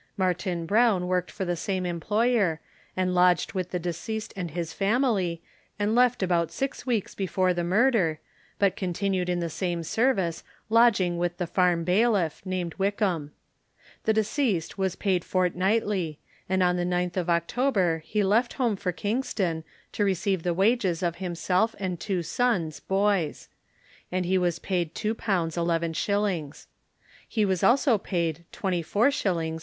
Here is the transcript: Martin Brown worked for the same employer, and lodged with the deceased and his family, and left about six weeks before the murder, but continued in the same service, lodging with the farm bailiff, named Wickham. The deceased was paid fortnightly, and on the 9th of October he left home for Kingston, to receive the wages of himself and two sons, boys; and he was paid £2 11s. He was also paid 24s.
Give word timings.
Martin 0.17 0.65
Brown 0.65 1.05
worked 1.05 1.29
for 1.29 1.45
the 1.45 1.55
same 1.55 1.85
employer, 1.85 2.59
and 2.97 3.13
lodged 3.13 3.53
with 3.53 3.69
the 3.69 3.77
deceased 3.77 4.33
and 4.35 4.49
his 4.49 4.73
family, 4.73 5.43
and 5.77 5.93
left 5.93 6.23
about 6.23 6.51
six 6.51 6.87
weeks 6.87 7.13
before 7.13 7.53
the 7.53 7.63
murder, 7.63 8.19
but 8.57 8.75
continued 8.75 9.29
in 9.29 9.41
the 9.41 9.47
same 9.49 9.83
service, 9.83 10.43
lodging 10.71 11.19
with 11.19 11.37
the 11.37 11.45
farm 11.45 11.83
bailiff, 11.83 12.43
named 12.43 12.73
Wickham. 12.79 13.31
The 14.05 14.13
deceased 14.13 14.75
was 14.75 14.95
paid 14.95 15.23
fortnightly, 15.23 16.17
and 16.49 16.63
on 16.63 16.77
the 16.77 16.83
9th 16.83 17.15
of 17.15 17.29
October 17.29 18.01
he 18.03 18.23
left 18.23 18.53
home 18.53 18.75
for 18.77 18.91
Kingston, 18.91 19.63
to 19.91 20.03
receive 20.03 20.41
the 20.41 20.55
wages 20.55 21.03
of 21.03 21.17
himself 21.17 21.75
and 21.77 21.99
two 21.99 22.23
sons, 22.23 22.79
boys; 22.79 23.49
and 24.11 24.25
he 24.25 24.39
was 24.39 24.57
paid 24.57 24.95
£2 24.95 25.13
11s. 25.13 26.65
He 27.29 27.45
was 27.45 27.63
also 27.63 27.99
paid 27.99 28.45
24s. 28.51 29.59